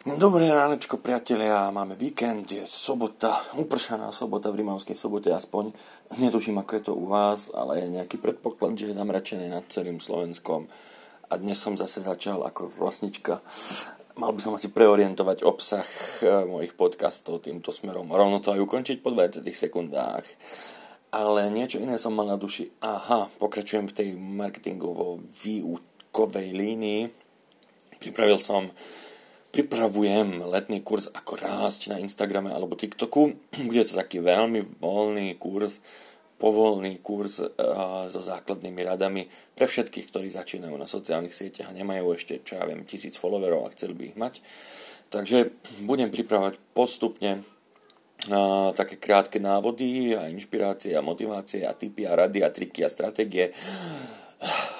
Dobré 0.00 0.48
ránečko, 0.48 0.96
priatelia, 0.96 1.68
máme 1.68 1.92
víkend, 1.92 2.48
je 2.48 2.64
sobota, 2.64 3.44
upršaná 3.52 4.08
sobota 4.16 4.48
v 4.48 4.64
Rimavskej 4.64 4.96
sobote 4.96 5.28
aspoň. 5.28 5.76
Netuším, 6.16 6.56
ako 6.56 6.72
je 6.72 6.82
to 6.88 6.92
u 6.96 7.04
vás, 7.04 7.52
ale 7.52 7.84
je 7.84 8.00
nejaký 8.00 8.16
predpoklad, 8.16 8.80
že 8.80 8.88
je 8.88 8.96
zamračené 8.96 9.52
nad 9.52 9.60
celým 9.68 10.00
Slovenskom. 10.00 10.72
A 11.28 11.36
dnes 11.36 11.60
som 11.60 11.76
zase 11.76 12.00
začal 12.00 12.40
ako 12.48 12.72
rosnička. 12.80 13.44
Mal 14.16 14.32
by 14.32 14.40
som 14.40 14.56
asi 14.56 14.72
preorientovať 14.72 15.44
obsah 15.44 15.84
eh, 16.24 16.48
mojich 16.48 16.72
podcastov 16.80 17.44
týmto 17.44 17.68
smerom. 17.68 18.08
Rovno 18.08 18.40
to 18.40 18.56
aj 18.56 18.60
ukončiť 18.64 19.04
po 19.04 19.12
20 19.12 19.44
sekundách. 19.44 20.24
Ale 21.12 21.52
niečo 21.52 21.76
iné 21.76 22.00
som 22.00 22.16
mal 22.16 22.24
na 22.24 22.40
duši. 22.40 22.72
Aha, 22.80 23.28
pokračujem 23.36 23.84
v 23.84 23.96
tej 24.00 24.08
marketingovo 24.16 25.20
výukovej 25.44 26.56
línii. 26.56 27.02
Pripravil 28.00 28.40
som 28.40 28.72
pripravujem 29.50 30.46
letný 30.46 30.80
kurz 30.86 31.10
ako 31.10 31.42
rásť 31.42 31.90
na 31.90 31.96
Instagrame 31.98 32.54
alebo 32.54 32.78
TikToku. 32.78 33.34
Bude 33.68 33.82
to 33.86 33.98
taký 33.98 34.22
veľmi 34.22 34.78
voľný 34.78 35.36
kurz, 35.36 35.82
povolný 36.40 37.02
kurz 37.04 37.42
uh, 37.42 37.50
so 38.08 38.22
základnými 38.22 38.80
radami 38.86 39.26
pre 39.52 39.68
všetkých, 39.68 40.08
ktorí 40.08 40.32
začínajú 40.32 40.72
na 40.78 40.88
sociálnych 40.88 41.36
sieťach 41.36 41.68
a 41.68 41.76
nemajú 41.76 42.16
ešte, 42.16 42.40
čo 42.46 42.56
ja 42.56 42.64
viem, 42.64 42.86
tisíc 42.88 43.20
followerov 43.20 43.68
a 43.68 43.72
chceli 43.76 43.92
by 43.92 44.02
ich 44.14 44.16
mať. 44.16 44.34
Takže 45.10 45.52
budem 45.84 46.08
pripravovať 46.08 46.56
postupne 46.72 47.42
uh, 47.42 48.70
také 48.72 48.96
krátke 48.96 49.42
návody 49.42 50.14
a 50.14 50.30
inšpirácie 50.30 50.94
a 50.94 51.04
motivácie 51.04 51.66
a 51.66 51.74
tipy 51.74 52.06
a 52.06 52.14
rady 52.14 52.46
a 52.46 52.48
triky 52.48 52.86
a 52.86 52.88
stratégie 52.88 53.52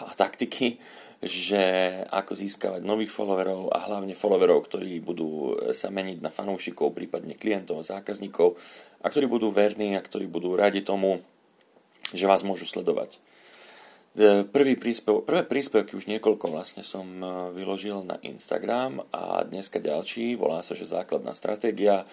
a 0.00 0.16
taktiky 0.16 0.80
že 1.20 1.60
ako 2.08 2.32
získavať 2.32 2.80
nových 2.80 3.12
followerov 3.12 3.68
a 3.76 3.84
hlavne 3.84 4.16
followerov, 4.16 4.64
ktorí 4.64 5.04
budú 5.04 5.52
sa 5.76 5.92
meniť 5.92 6.24
na 6.24 6.32
fanúšikov, 6.32 6.96
prípadne 6.96 7.36
klientov 7.36 7.84
a 7.84 7.88
zákazníkov 8.00 8.56
a 9.04 9.06
ktorí 9.12 9.28
budú 9.28 9.52
verní 9.52 10.00
a 10.00 10.04
ktorí 10.04 10.24
budú 10.24 10.56
radi 10.56 10.80
tomu, 10.80 11.20
že 12.16 12.24
vás 12.24 12.40
môžu 12.40 12.64
sledovať. 12.64 13.20
E, 14.16 14.48
prvý 14.48 14.74
príspev, 14.80 15.22
prvé 15.22 15.44
príspevky 15.46 15.94
už 15.94 16.08
niekoľko 16.08 16.50
vlastne 16.50 16.82
som 16.82 17.04
e, 17.04 17.26
vyložil 17.54 18.02
na 18.02 18.16
Instagram 18.24 19.04
a 19.12 19.44
dneska 19.44 19.78
ďalší, 19.78 20.34
volá 20.34 20.64
sa, 20.64 20.72
že 20.72 20.88
základná 20.88 21.36
stratégia. 21.36 22.08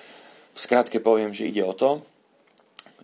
V 0.51 0.59
skratke 0.59 1.01
poviem, 1.01 1.31
že 1.31 1.49
ide 1.49 1.63
o 1.65 1.73
to, 1.73 2.05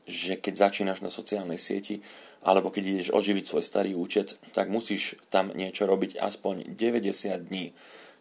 že 0.03 0.35
keď 0.35 0.69
začínaš 0.69 0.99
na 0.99 1.09
sociálnej 1.09 1.57
sieti, 1.57 2.03
alebo 2.43 2.69
keď 2.69 2.83
ideš 2.83 3.09
oživiť 3.15 3.45
svoj 3.47 3.63
starý 3.63 3.91
účet, 3.95 4.35
tak 4.51 4.67
musíš 4.67 5.15
tam 5.31 5.51
niečo 5.55 5.87
robiť 5.87 6.19
aspoň 6.19 6.75
90 6.75 7.49
dní. 7.49 7.71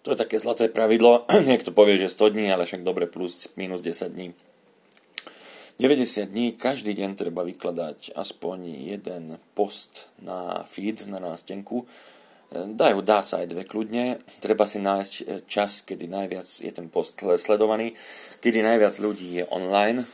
To 0.02 0.14
je 0.14 0.18
také 0.18 0.38
zlaté 0.42 0.66
pravidlo, 0.66 1.26
niekto 1.50 1.70
povie, 1.70 1.98
že 1.98 2.10
100 2.10 2.34
dní, 2.34 2.46
ale 2.50 2.66
však 2.66 2.82
dobre 2.82 3.06
plus 3.06 3.50
minus 3.54 3.82
10 3.82 4.10
dní. 4.14 4.34
90 5.82 6.30
dní, 6.30 6.54
každý 6.54 6.94
deň 6.94 7.18
treba 7.18 7.42
vykladať 7.42 8.14
aspoň 8.14 8.58
jeden 8.92 9.40
post 9.56 10.06
na 10.22 10.62
feed, 10.62 11.10
na 11.10 11.18
nástenku. 11.18 11.88
Dajú, 12.52 13.00
dá 13.00 13.24
sa 13.24 13.40
aj 13.40 13.48
dve 13.48 13.64
kľudne. 13.64 14.20
Treba 14.44 14.68
si 14.68 14.76
nájsť 14.76 15.48
čas, 15.48 15.80
kedy 15.88 16.04
najviac 16.04 16.44
je 16.44 16.68
ten 16.68 16.92
post 16.92 17.16
sledovaný, 17.16 17.96
kedy 18.44 18.60
najviac 18.60 18.92
ľudí 19.00 19.40
je 19.40 19.44
online, 19.48 20.04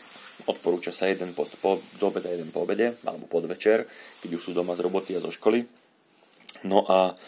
Odporúča 0.47 0.95
sa 0.95 1.11
jeden 1.11 1.35
post 1.35 1.59
po 1.59 1.83
do 1.99 2.07
obeda, 2.07 2.31
jeden 2.31 2.55
po 2.55 2.63
obede, 2.63 2.95
alebo 3.03 3.27
podvečer, 3.27 3.91
keď 4.23 4.31
už 4.39 4.43
sú 4.43 4.51
doma 4.55 4.79
z 4.79 4.87
roboty 4.87 5.19
a 5.19 5.25
zo 5.25 5.35
školy. 5.35 5.67
No 6.63 6.87
a 6.87 7.19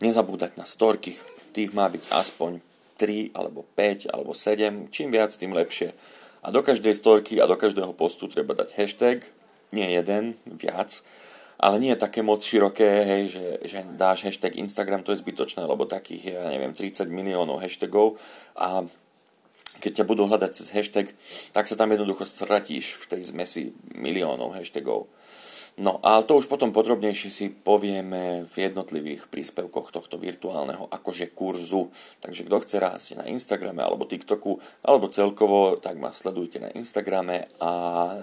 nezabúdať 0.00 0.56
na 0.56 0.64
storky. 0.64 1.18
Tých 1.52 1.76
má 1.76 1.90
byť 1.90 2.08
aspoň 2.08 2.64
3 2.98 3.36
alebo 3.36 3.64
5 3.76 4.10
alebo 4.10 4.32
7. 4.32 4.90
Čím 4.90 5.08
viac, 5.12 5.30
tým 5.34 5.54
lepšie. 5.54 5.92
A 6.42 6.50
do 6.54 6.62
každej 6.62 6.94
storky 6.94 7.42
a 7.42 7.50
do 7.50 7.58
každého 7.58 7.92
postu 7.92 8.30
treba 8.30 8.54
dať 8.54 8.74
hashtag, 8.78 9.26
nie 9.74 9.84
jeden, 9.90 10.38
viac, 10.46 11.02
ale 11.58 11.82
nie 11.82 11.90
je 11.90 12.02
také 12.02 12.22
moc 12.22 12.38
široké, 12.38 12.86
hej, 12.86 13.22
že, 13.34 13.44
že 13.66 13.78
dáš 13.98 14.22
hashtag 14.22 14.54
Instagram, 14.54 15.02
to 15.02 15.10
je 15.10 15.20
zbytočné, 15.20 15.66
lebo 15.66 15.90
takých, 15.90 16.38
ja 16.38 16.46
neviem, 16.46 16.70
30 16.70 17.10
miliónov 17.10 17.58
hashtagov 17.58 18.14
a 18.54 18.86
keď 19.78 20.02
ťa 20.02 20.08
budú 20.08 20.24
hľadať 20.24 20.50
cez 20.56 20.68
hashtag, 20.72 21.12
tak 21.52 21.68
sa 21.68 21.76
tam 21.76 21.92
jednoducho 21.92 22.24
stratíš 22.24 22.98
v 23.04 23.04
tej 23.16 23.22
zmesi 23.28 23.62
miliónov 23.92 24.56
hashtagov. 24.56 25.12
No 25.78 26.02
a 26.02 26.26
to 26.26 26.42
už 26.42 26.50
potom 26.50 26.74
podrobnejšie 26.74 27.30
si 27.30 27.46
povieme 27.54 28.50
v 28.50 28.54
jednotlivých 28.66 29.30
príspevkoch 29.30 29.94
tohto 29.94 30.18
virtuálneho 30.18 30.90
akože 30.90 31.30
kurzu. 31.38 31.94
Takže 32.18 32.50
kto 32.50 32.56
chce 32.66 32.76
rásť 32.82 33.08
na 33.22 33.30
Instagrame 33.30 33.86
alebo 33.86 34.02
TikToku 34.02 34.58
alebo 34.82 35.06
celkovo, 35.06 35.78
tak 35.78 35.94
ma 36.02 36.10
sledujte 36.10 36.58
na 36.58 36.74
Instagrame 36.74 37.46
a 37.62 37.70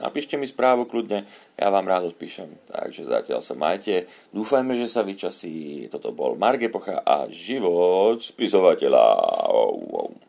napíšte 0.04 0.36
mi 0.36 0.52
správu 0.52 0.84
kľudne, 0.84 1.24
ja 1.56 1.72
vám 1.72 1.88
rád 1.88 2.12
odpíšem. 2.12 2.52
Takže 2.68 3.08
zatiaľ 3.08 3.40
sa 3.40 3.56
majte, 3.56 4.12
dúfajme, 4.36 4.76
že 4.76 4.92
sa 4.92 5.08
vyčasí. 5.08 5.88
Toto 5.88 6.12
bol 6.12 6.36
Marge 6.36 6.68
Pocha 6.68 7.08
a 7.08 7.32
život 7.32 8.20
spisovateľa. 8.20 9.04
Oh. 9.48 10.25